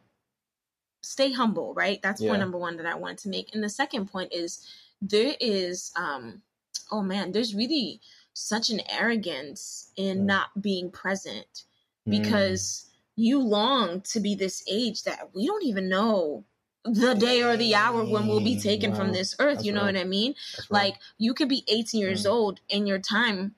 [1.03, 2.29] stay humble right that's Yeah.
[2.31, 4.67] point number one that i wanted to make and the second point is
[5.01, 6.43] there is um
[6.91, 8.01] oh man there's really
[8.35, 10.25] such an arrogance in Mm.
[10.27, 11.65] not being present
[12.07, 12.11] Mm.
[12.11, 12.87] because
[13.17, 16.45] you long to be this age that we don't even know
[16.85, 19.73] the day or the hour when we'll be Dang, taken from this earth That's you
[19.73, 19.95] know right.
[19.95, 20.85] what i mean That's right.
[20.85, 22.31] like you could be 18 years Mm.
[22.31, 23.55] old and your time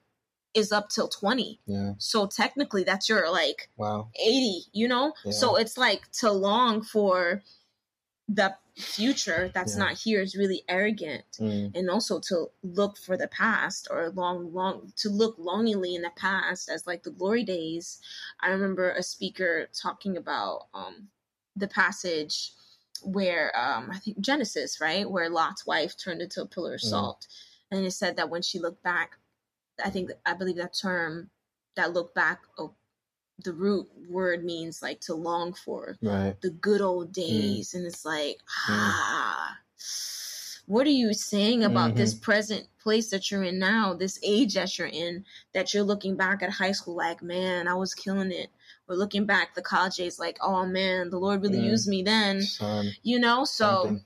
[0.55, 1.93] is up till 20 yeah.
[1.99, 4.09] so technically that's your like Wow.
[4.17, 5.33] 80 you know Yeah.
[5.33, 7.43] so it's like to long for
[8.29, 9.85] the future that's Yeah.
[9.85, 11.77] not here is really arrogant Mm.
[11.77, 16.13] and also to look for the past or long long to look longingly in the
[16.17, 18.01] past as like the glory days
[18.41, 21.09] i remember a speaker talking about um
[21.57, 22.53] the passage
[23.03, 26.89] where um i think genesis right where lot's wife turned into a pillar of Mm.
[26.91, 27.27] salt
[27.71, 29.19] and it said that when she looked back
[29.85, 31.31] i think i believe that term
[31.77, 32.75] that look back oh,
[33.45, 36.41] the root word means like to long for Right.
[36.41, 39.59] the good old days and it's like ah
[40.67, 44.79] what are you saying about this present place that you're in now this age that
[44.79, 48.49] you're in that you're looking back at high school like man i was killing it
[48.89, 51.65] or looking back the college days like oh man the lord really Mm.
[51.65, 52.93] used me then Son.
[53.03, 54.05] you know so Something.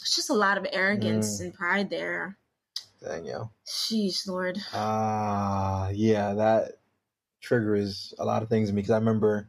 [0.00, 1.44] it's just a lot of arrogance Mm.
[1.46, 2.36] and pride there
[3.00, 3.50] Dang, yo.
[3.66, 6.72] sheesh lord Ah, yeah, that
[7.40, 9.48] triggers a lot of things in me because I remember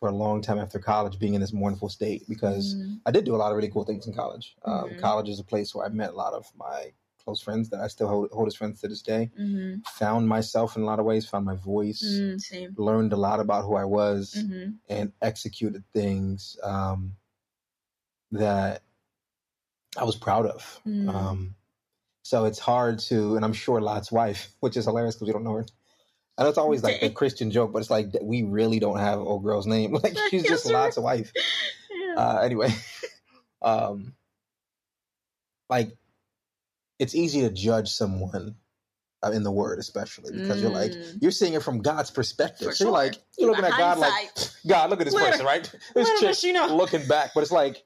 [0.00, 3.24] for a long time after college being in this mournful state because Mm, I did
[3.24, 4.56] do a lot of really cool things in college.
[4.64, 4.98] Um, Mhm.
[5.00, 6.92] College is a place where I met a lot of my
[7.24, 9.30] close friends that I still hold, hold as friends to this day.
[9.38, 13.40] mhm, Found myself in a lot of ways, found my voice, mm, learned a lot
[13.40, 17.14] about who I was, hmm and executed things um,
[18.32, 18.82] that
[19.98, 20.80] I was proud of.
[20.86, 21.08] Mm.
[21.08, 21.54] Um,
[22.28, 25.44] so it's hard to, and I'm sure Lot's wife, which is hilarious because we don't
[25.44, 25.66] know her.
[26.36, 29.18] I know it's always like a Christian joke, but it's like we really don't have
[29.18, 29.92] old girl's name.
[30.02, 30.72] Like she's just Yes.
[30.74, 31.32] Lot's wife.
[31.90, 32.14] yeah.
[32.16, 32.68] uh, anyway,
[33.62, 34.12] um,
[35.70, 35.96] like
[36.98, 38.56] it's easy to judge someone
[39.24, 41.22] uh, in the word, especially because you're like Mm.
[41.22, 42.68] you're seeing it from God's perspective.
[42.68, 43.04] For so you're sure.
[43.04, 44.28] like you're looking at God like.
[44.66, 45.64] God, look at this person, right?
[45.94, 46.66] This chick does she know.
[46.76, 47.82] looking back, but it's like,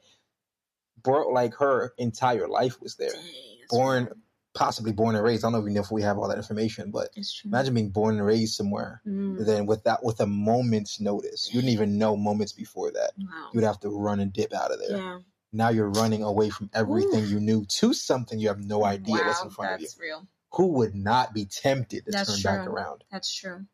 [1.01, 3.13] bro, like her entire life was there.
[3.13, 3.23] Dang,
[3.71, 4.09] Born.
[4.55, 5.45] Possibly born and raised.
[5.45, 7.09] I don't know even if we have all that information, but
[7.45, 9.01] imagine being born and raised somewhere.
[9.07, 9.45] Mm.
[9.47, 13.13] Then with that, with a moment's notice, you didn't even know moments before that.
[13.19, 13.27] Wow.
[13.53, 14.97] You would have to run and dip out of there.
[14.99, 15.19] Yeah.
[15.55, 17.31] Now you're running away from everything Oof.
[17.31, 19.89] you knew to something you have no idea wow, what's in front of you.
[20.01, 20.27] real.
[20.53, 23.05] Who would not be tempted to That's turn back around?
[23.11, 23.65] That's true.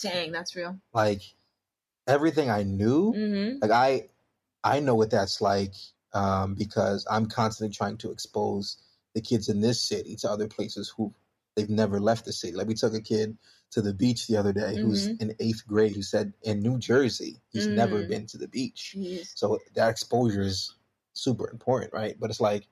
[0.00, 0.78] Dang, that's real.
[0.92, 1.22] Like
[2.06, 3.58] everything I knew, Mm-hmm.
[3.62, 4.08] like I
[4.62, 5.74] I know what that's like
[6.12, 8.76] um, because I'm constantly trying to expose
[9.14, 11.14] the kids in this city to other places who
[11.56, 12.54] they've never left the city.
[12.56, 13.36] Like we took a kid
[13.70, 15.20] to the beach the other day who's Mhm.
[15.20, 18.08] in eighth grade who said in New Jersey he's never Mm.
[18.08, 18.94] been to the beach.
[18.96, 19.32] Jeez.
[19.34, 20.74] So that exposure is
[21.12, 22.18] super important, right?
[22.18, 22.66] But it's like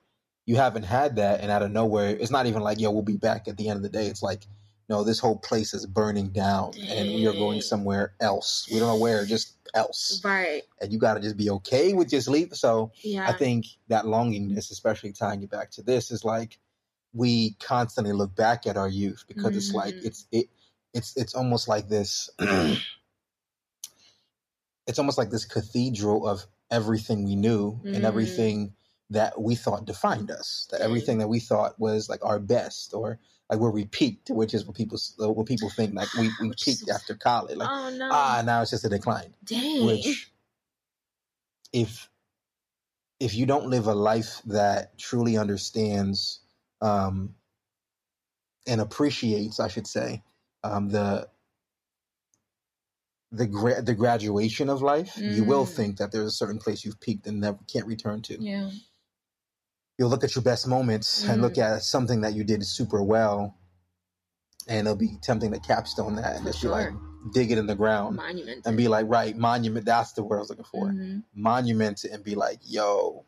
[0.47, 3.17] you haven't had that, and out of nowhere, it's not even like yo, we'll be
[3.17, 4.09] back at the end of the day.
[4.09, 4.47] It's like
[4.89, 8.69] no, this whole place is burning down, and we are going somewhere else.
[8.73, 10.63] We don't know where, just else Right.
[10.81, 12.55] and you got to just be okay with just leave.
[12.55, 13.25] So Yeah.
[13.27, 16.59] I think that longingness, especially tying it back to this, is like
[17.15, 20.07] we constantly look back at our youth because it's like Mhm.
[20.07, 20.47] it's it
[20.93, 22.29] it's it's almost like this.
[24.87, 27.95] it's almost like this cathedral of everything we knew Mm.
[27.97, 28.75] and everything
[29.13, 30.67] that we thought defined us.
[30.71, 33.19] That everything that we thought was like our best or
[33.51, 36.89] like where we peaked, which is what people what people think like we, we peaked
[36.95, 37.57] after college.
[37.57, 38.09] Like oh no.
[38.11, 39.87] ah, now it's just a decline Dang.
[39.87, 40.33] which
[41.73, 42.09] if
[43.21, 46.41] if you don't live a life that truly understands
[46.81, 47.35] um,
[48.67, 50.23] and appreciates, I should say,
[50.65, 51.29] um, the
[53.31, 55.71] the gra- the graduation of life, you will Mm.
[55.77, 58.43] think that there's a certain place you've peaked and never can't return to.
[58.43, 58.71] yeah.
[59.99, 61.77] You'll look at your best moments and look Mm.
[61.77, 63.55] at something that you did super well,
[64.69, 66.91] and it'll be tempting to capstone that and just be like
[67.33, 68.67] dig it in the ground Monument.
[68.67, 69.87] and be like, right, monument.
[69.87, 70.89] That's the word I was looking for.
[70.89, 71.23] Mhm.
[71.35, 73.25] monument and be like, yo.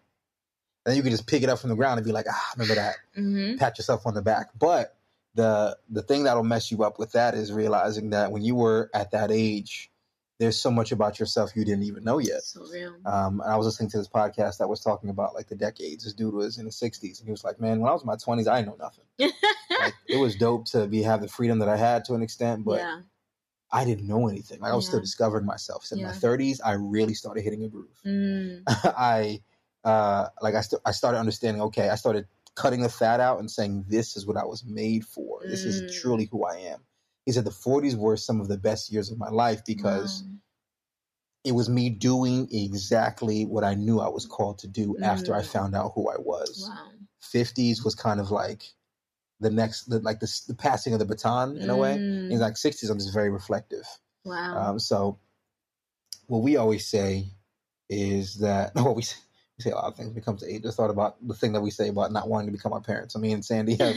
[0.84, 2.50] And then you can just pick it up from the ground and be like, ah,
[2.56, 2.96] remember that.
[3.16, 3.58] Mhm.
[3.58, 4.48] Pat yourself on the back.
[4.58, 4.96] But
[5.36, 8.90] the the thing that'll mess you up with that is realizing that when you were
[8.94, 9.90] at that age,
[10.44, 12.42] there's so much about yourself you didn't even know yet.
[12.42, 12.94] So real.
[13.04, 16.04] Um, and I was listening to this podcast that was talking about like the decades.
[16.04, 18.06] This dude was in his 60s and he was like, man, when I was in
[18.06, 19.04] my 20s, I didn't know nothing.
[19.80, 22.64] Like it was dope to be have the freedom that I had to an extent,
[22.64, 23.00] but yeah.
[23.72, 24.60] I didn't know anything.
[24.60, 25.84] Like I was still discovering myself.
[25.84, 27.98] So in my 30s, I really started hitting a groove.
[28.06, 28.62] Mm.
[28.68, 29.40] I
[29.84, 31.60] uh like I st- I started understanding.
[31.62, 35.04] Okay, I started cutting the fat out and saying this is what I was made
[35.04, 35.40] for.
[35.44, 35.66] This Mm.
[35.66, 36.80] is truly who I am.
[37.26, 40.30] He said the 40s were some of the best years of my life because Wow.
[41.44, 45.40] it was me doing exactly what I knew I was called to do after I
[45.42, 45.46] Mm.
[45.46, 46.68] found out who I was.
[46.70, 46.90] Wow.
[47.20, 48.74] 50s was kind of like
[49.40, 51.96] the next, the, like the, the passing of the baton in a way.
[51.98, 52.30] Mm.
[52.32, 53.86] In like 60s, I'm just very reflective.
[54.24, 54.70] Wow.
[54.70, 55.18] Um, so
[56.26, 57.26] what we always say
[57.88, 59.18] is that what we say,
[59.58, 60.60] we say a lot of things when it comes to age.
[60.62, 62.80] I just thought about the thing that we say about not wanting to become our
[62.80, 63.14] parents.
[63.14, 63.96] I mean, Sandy have,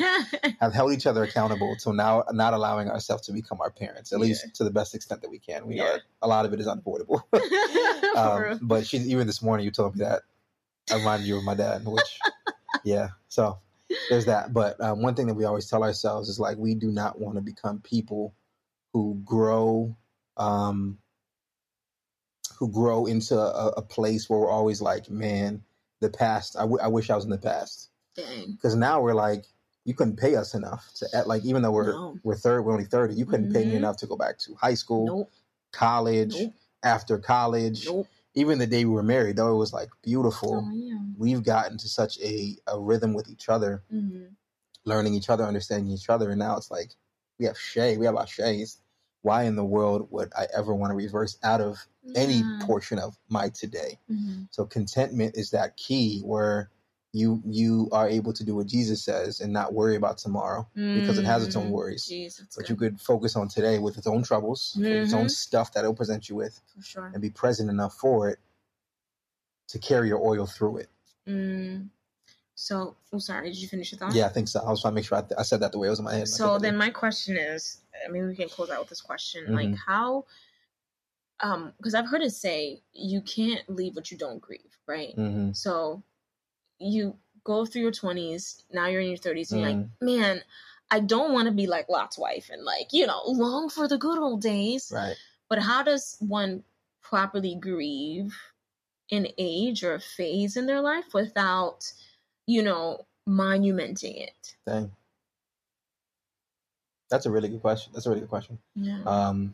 [0.59, 4.19] have held each other accountable to now not allowing ourselves to become our parents, at
[4.19, 4.25] Yeah.
[4.25, 5.65] least to the best extent that we can.
[5.67, 5.85] We Yeah.
[5.93, 7.27] that a lot of it is unavoidable.
[8.15, 10.23] Um, but she even this morning you told me that
[10.91, 12.19] I reminded you of my dad, which
[12.83, 13.09] yeah.
[13.27, 13.59] So
[14.09, 14.53] there's that.
[14.53, 17.35] But um, one thing that we always tell ourselves is like we do not want
[17.35, 18.33] to become people
[18.93, 19.95] who grow
[20.37, 20.97] um,
[22.65, 25.61] grow into a, a place where we're always like, man,
[25.99, 26.55] the past.
[26.55, 28.53] I, w- I wish I was in the past Dang.
[28.53, 29.45] because now we're like,
[29.85, 32.19] you couldn't pay us enough to at like even though we're No.
[32.23, 33.13] we're third, we're only thirty.
[33.13, 33.77] You couldn't pay me Mhm.
[33.77, 35.31] enough to go back to high school, Nope.
[35.71, 36.53] college, Nope.
[36.83, 38.07] after college, Nope.
[38.33, 39.35] even the day we were married.
[39.35, 40.97] Though it was like beautiful, Oh yeah.
[41.17, 44.23] we've gotten to such a a rhythm with each other, hmm
[44.85, 46.95] learning each other, understanding each other, and now it's like
[47.39, 48.77] we have Shay, we have our Shays.
[49.21, 51.77] Why in the world would I ever want to reverse out of
[52.15, 53.99] any portion of my today?
[54.07, 56.69] hmm So contentment is that key where
[57.13, 61.17] you you are able to do what Jesus says and not worry about tomorrow because
[61.17, 61.71] it has its own Mm.
[61.71, 62.05] worries.
[62.05, 62.69] Jeez, But good.
[62.69, 65.31] you could focus on today with its own troubles, with its own Mhm.
[65.31, 67.11] stuff that it'll present you with, for sure.
[67.13, 68.39] and be present enough for it
[69.69, 70.89] to carry your oil through it.
[71.27, 71.89] Mm.
[72.55, 73.49] So, I'm sorry.
[73.49, 74.13] Did you finish your thought?
[74.13, 74.59] Yeah, I think so.
[74.61, 75.99] I was trying to make sure I, th- I said that the way it was
[75.99, 76.27] in my head.
[76.27, 79.53] So then my question is, I mean, we can close out with this question.
[79.53, 79.77] Like, Mhm.
[79.77, 80.25] how?
[81.39, 85.15] Um, because I've heard it say you can't leave what you don't grieve, right?
[85.15, 85.55] Mhm.
[85.55, 86.01] So
[86.79, 90.05] you go through your twenties, now you're in your thirties, and you're like, Mm-hmm.
[90.05, 90.43] man,
[90.89, 93.97] I don't want to be like Lot's wife and like, you know, long for the
[93.97, 94.91] good old days.
[94.91, 95.15] right.
[95.49, 96.63] But how does one
[97.01, 98.35] properly grieve
[99.11, 101.91] an age or a phase in their life without,
[102.47, 104.55] you know, monumenting it?
[104.65, 104.91] Dang.
[107.09, 107.91] That's a really good question.
[107.93, 108.59] That's a really good question.
[108.75, 109.01] Yeah.
[109.05, 109.53] Um,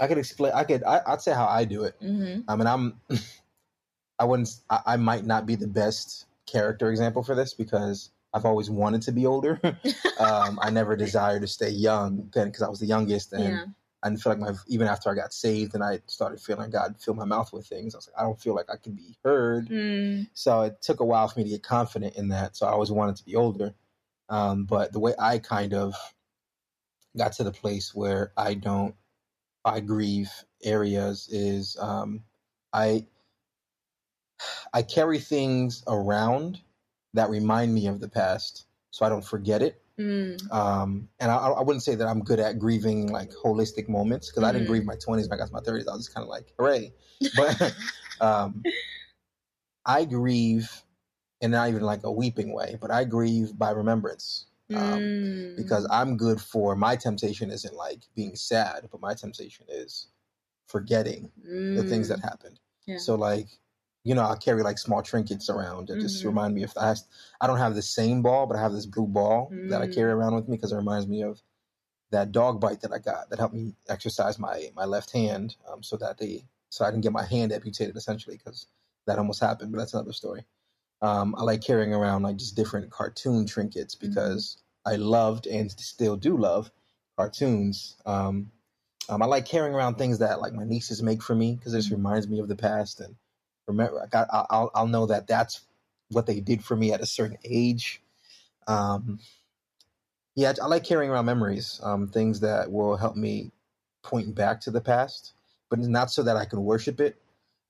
[0.00, 0.52] I could explain.
[0.54, 0.82] I could.
[0.84, 1.94] I, I'd say how I do it.
[2.00, 3.00] hmm I mean, I'm.
[4.18, 4.50] I wouldn't.
[4.68, 9.02] I, I might not be the best character example for this because I've always wanted
[9.02, 9.60] to be older.
[10.18, 13.64] um, I never desired to stay young then because I was the youngest, and yeah.
[14.02, 14.52] I didn't feel like my.
[14.68, 17.94] Even after I got saved and I started feeling God fill my mouth with things,
[17.94, 19.68] I was like, I don't feel like I can be heard.
[19.68, 22.56] Mm, So it took a while for me to get confident in that.
[22.56, 23.74] So I always wanted to be older.
[24.28, 25.94] Um, but the way I kind of
[27.16, 28.94] got to the place where I don't,
[29.64, 30.30] I grieve
[30.64, 32.24] areas is um,
[32.72, 33.06] I
[34.72, 36.60] I carry things around
[37.14, 39.82] that remind me of the past, so I don't forget it.
[39.98, 44.30] mm, Um, and I, I wouldn't say that I'm good at grieving like holistic moments
[44.30, 45.88] because I didn't grieve my 20s when I got to my 30s.
[45.88, 46.92] I was just kind of like, hooray.
[47.36, 47.74] But
[48.20, 48.62] um,
[49.84, 50.70] I grieve,
[51.42, 55.56] and not even like a weeping way, but I grieve by remembrance um, mm.
[55.56, 60.08] because I'm good for my temptation isn't like being sad, but my temptation is
[60.68, 61.30] forgetting
[61.74, 62.56] the things that happened.
[62.56, 62.60] Mm.
[62.86, 62.98] Yeah.
[62.98, 63.48] So like,
[64.04, 66.28] you know, I carry like small trinkets around that just Mhm.
[66.28, 66.94] remind me of I,
[67.40, 69.94] I don't have the same ball, but I have this blue ball that I Mm.
[69.94, 71.42] carry around with me because it reminds me of
[72.10, 75.82] that dog bite that I got that helped me exercise my my left hand, um,
[75.82, 78.66] so that they so I didn't get my hand amputated essentially because
[79.06, 80.44] that almost happened, but that's another story.
[81.02, 84.08] Um, I like carrying around like just different cartoon trinkets Mm-hmm.
[84.08, 86.70] because I loved and still do love
[87.16, 87.96] cartoons.
[88.06, 88.50] Um,
[89.08, 91.78] um, I like carrying around things that like my nieces make for me because it
[91.78, 91.96] just Mhm.
[91.96, 93.16] reminds me of the past and
[93.66, 95.66] remember I got, I'll I'll know that that's
[96.10, 98.02] what they did for me at a certain age.
[98.68, 99.20] Um,
[100.34, 103.50] yeah, I like carrying around memories, um, things that will help me
[104.02, 105.34] point back to the past,
[105.68, 107.20] but not so that I can worship it,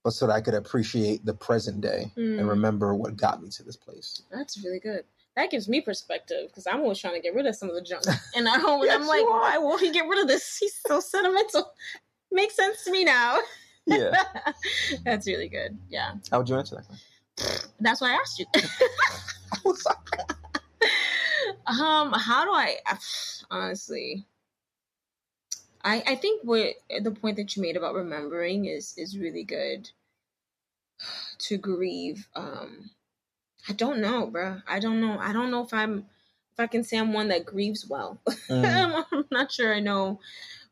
[0.04, 2.38] but so that I could appreciate the present day Mm.
[2.40, 4.22] and remember what got me to this place.
[4.30, 5.04] That's really good.
[5.36, 7.82] That gives me perspective because I'm always trying to get rid of some of the
[7.82, 9.40] junk in our home, and Yes, I'm like, are.
[9.40, 10.56] why won't he get rid of this?
[10.58, 11.72] He's so sentimental.
[12.32, 13.38] Makes sense to me now.
[13.86, 14.12] Yeah.
[15.04, 15.78] That's really good.
[15.88, 17.70] Yeah, How would you answer that question?
[17.80, 18.46] that's why I asked you.
[21.66, 22.76] um, how do I
[23.50, 24.26] honestly?
[25.82, 29.90] I I think what the point that you made about remembering is is really good.
[31.48, 32.90] To grieve, um,
[33.68, 34.62] I don't know, bruh.
[34.68, 35.18] I don't know.
[35.18, 36.06] I don't know if I'm
[36.52, 38.20] if I can say I'm one that grieves well.
[38.48, 39.04] Mm.
[39.12, 40.20] I'm not sure I know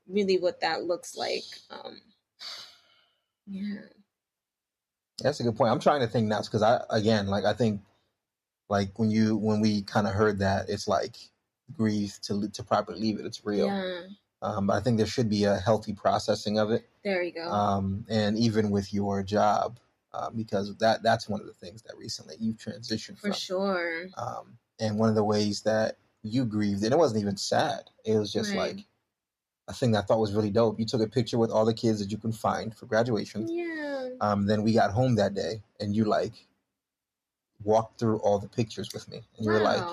[0.06, 1.44] really what that looks like.
[1.70, 2.00] Um,
[3.46, 3.80] yeah.
[5.22, 5.72] That's a good point.
[5.72, 7.80] I'm trying to think now because I again like I think
[8.68, 11.16] like when you when we kind of heard that it's like
[11.76, 13.26] grief to to properly leave it.
[13.26, 13.66] It's real.
[13.66, 14.00] Yeah.
[14.40, 16.88] Um, but I think there should be a healthy processing of it.
[17.02, 17.50] There you go.
[17.50, 19.78] um, and even with your job,
[20.12, 23.32] uh, because that that's one of the things that recently you've transitioned For from.
[23.32, 24.06] sure.
[24.16, 27.90] Um, and one of the ways that you grieved, and it wasn't even sad.
[28.04, 28.76] It was just Right.
[28.76, 28.84] like
[29.66, 30.78] a thing that I thought was really dope.
[30.78, 33.48] You took a picture with all the kids that you can find for graduation.
[33.48, 34.10] Yeah.
[34.20, 36.32] Um, then we got home that day, and you like
[37.64, 39.84] walked through all the pictures with me, and you were like,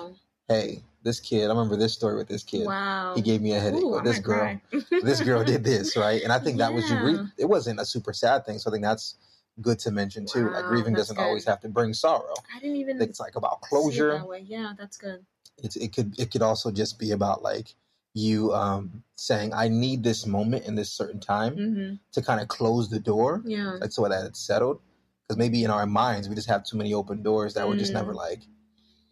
[0.48, 1.44] "Hey, this kid.
[1.46, 2.66] I remember this story with this kid.
[2.66, 3.12] wow.
[3.14, 3.82] He gave me a headache.
[3.82, 4.60] Ooh, or this girl."
[5.02, 6.20] this girl did this, right?
[6.22, 7.20] And I think that was your grief.
[7.38, 9.16] It wasn't a super sad thing, so I think that's
[9.62, 10.50] good to mention too.
[10.50, 11.22] like grieving doesn't good.
[11.22, 12.34] always have to bring sorrow.
[12.54, 14.18] I didn't even it's like about closure.
[14.28, 14.44] that.
[14.44, 15.24] Yeah, that's good.
[15.58, 17.74] It's it could it could also just be about like
[18.12, 22.48] you um saying I need this moment in this certain time hmm to kind of
[22.48, 23.76] close the door, Yeah.
[23.80, 24.80] like so that it's settled.
[25.22, 27.92] Because maybe in our minds we just have too many open doors that we're just
[27.92, 27.96] Mm.
[28.00, 28.42] never like,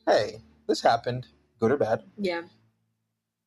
[0.06, 1.26] hey, this happened,
[1.68, 2.02] good or bad.
[2.18, 2.42] Yeah.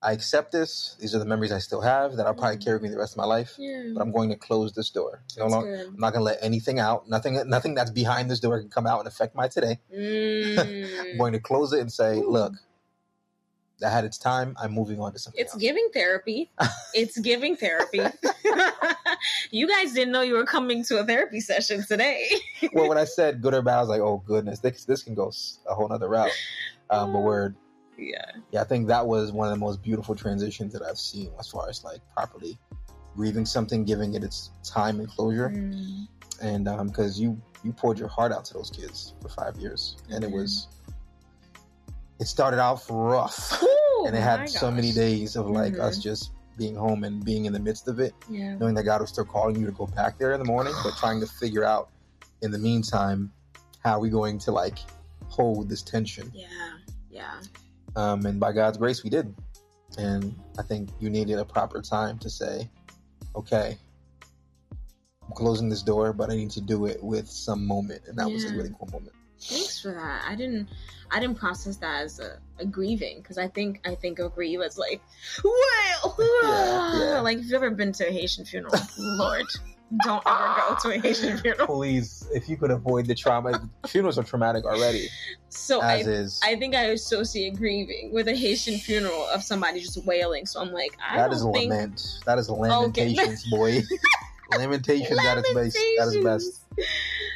[0.01, 0.95] I accept this.
[0.99, 3.13] These are the memories I still have that I'll probably carry with me the rest
[3.13, 3.55] of my life.
[3.57, 3.91] Yeah.
[3.95, 5.23] But I'm going to close this door.
[5.37, 5.87] No good.
[5.87, 7.09] I'm not going to let anything out.
[7.09, 9.79] Nothing, nothing that's behind this door can come out and affect my today.
[9.91, 11.17] I'm Mm.
[11.17, 12.29] going to close it and say, Ooh.
[12.29, 12.53] look,
[13.79, 14.55] that had its time.
[14.61, 15.61] I'm moving on to something It's else.
[15.61, 16.49] giving therapy.
[16.93, 17.99] It's giving therapy.
[19.51, 22.27] you guys didn't know you were coming to a therapy session today.
[22.73, 25.13] well, when I said good or bad, I was like, oh goodness, this this can
[25.15, 25.31] go
[25.69, 26.31] a whole other route.
[26.89, 27.55] Um, but word,
[27.97, 28.31] yeah.
[28.51, 31.47] yeah, I think that was one of the most beautiful transitions that I've seen as
[31.49, 32.57] far as like properly
[33.15, 35.49] grieving something, giving it its time and closure.
[35.49, 36.07] Mm.
[36.41, 40.23] And because you you poured your heart out to those kids for five years, and
[40.23, 40.67] it was
[42.19, 43.61] it started off rough.
[43.63, 45.79] Ooh, and it had so many days of like Mhm.
[45.81, 48.55] us just being home and being in the midst of it, Yeah.
[48.57, 50.95] knowing that God was still calling you to go back there in the morning, but
[50.97, 51.89] trying to figure out
[52.41, 53.31] in the meantime
[53.83, 54.79] how we going to like
[55.27, 56.31] hold this tension.
[56.33, 56.47] Yeah.
[57.11, 57.33] Yeah.
[57.97, 59.35] Um, and by God's grace, we did.
[59.97, 62.69] And I think you needed a proper time to say,
[63.35, 63.75] okay,
[64.71, 68.29] I'm closing this door, but I need to do it with some moment, and that
[68.29, 69.13] was a really cool moment.
[69.39, 70.23] Thanks for that.
[70.27, 70.69] I didn't
[71.11, 74.61] I didn't process that as a, a grieving because I think I think of grieve
[74.61, 75.01] as like
[75.43, 77.19] well Yeah, yeah.
[77.21, 79.45] like if you've ever been to a Haitian funeral, Lord,
[80.03, 81.67] don't ever go to a Haitian funeral.
[81.67, 85.07] Please, if you could avoid the trauma, funerals are traumatic already,
[85.49, 86.41] So I as is.
[86.43, 90.45] I think I associate grieving with a Haitian funeral of somebody just wailing.
[90.45, 92.19] So I'm like, I That don't is a think lament.
[92.25, 93.81] That is lamentations, boy.
[94.51, 95.73] lamentations at its base.
[95.97, 96.63] That is best.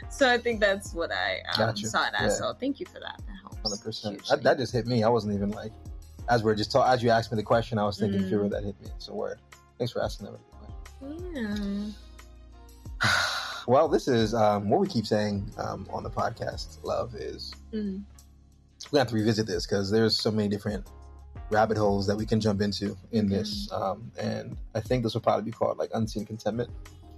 [0.10, 1.88] So I think that's what I um, Gotcha.
[1.88, 2.34] saw it as.
[2.34, 2.48] Yeah.
[2.48, 3.20] So thank you for that.
[3.26, 3.58] That helps.
[3.70, 4.28] Hundred percent.
[4.28, 5.04] That, that just hit me.
[5.04, 5.72] I wasn't even like,
[6.30, 6.92] as we're just talking.
[6.94, 8.28] As you asked me the question, I was thinking Mm.
[8.30, 8.90] fewer that hit me.
[8.96, 9.40] It's So word.
[9.78, 10.40] Thanks for asking that.
[11.34, 11.92] yeah.
[13.68, 16.84] Well, this is um, what we keep saying um, on the podcast.
[16.84, 18.02] Love is Mm.
[18.92, 20.86] we have to revisit this because there's so many different
[21.52, 25.22] rabbit holes that we can jump into in this, um, and I think this will
[25.22, 26.70] probably be called like unseen contentment.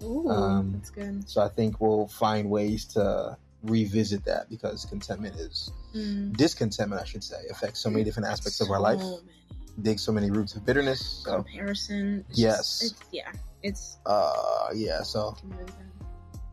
[0.04, 1.28] Ooh, Um, that's good.
[1.30, 6.36] So I think we'll find ways to revisit that because contentment is Mm.
[6.36, 9.82] discontentment, I should say, affects so many different aspects of our life, So many.
[9.82, 11.00] digs so many roots of bitterness.
[11.24, 12.26] So Comparison.
[12.32, 12.80] Yes.
[12.82, 13.32] just- yeah.
[13.64, 15.36] It's uh, yeah, so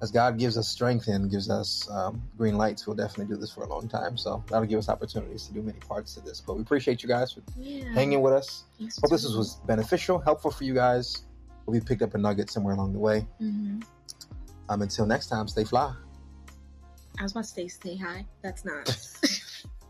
[0.02, 3.52] as God gives us strength and gives us um, green lights, we'll definitely do this
[3.52, 4.16] for a long time.
[4.16, 6.40] So that'll give us opportunities to do many parts to this.
[6.40, 7.92] But we appreciate you guys for Yeah.
[7.92, 8.64] hanging with us.
[8.78, 11.24] Thanks Hope this was beneficial, helpful for you guys.
[11.66, 13.26] We picked up a nugget somewhere along the way.
[13.40, 13.84] Mhm.
[14.70, 15.94] Um, until next time, stay fly.
[17.18, 18.26] I was about to say stay high.
[18.42, 18.88] That's not.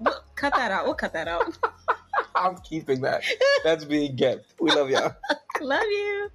[0.02, 0.86] We'll cut that out.
[0.86, 1.58] We'll cut that out.
[2.34, 3.22] I'm keeping that.
[3.62, 4.54] That's being kept.
[4.58, 5.12] We love y'all.
[5.60, 6.30] Love you.